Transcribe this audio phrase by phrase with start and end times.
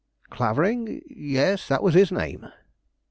[0.31, 1.03] "Clavering?
[1.07, 2.47] Yes, that was his name."